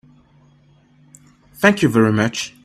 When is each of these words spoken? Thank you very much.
Thank 1.57 1.83
you 1.83 1.89
very 1.89 2.11
much. 2.11 2.55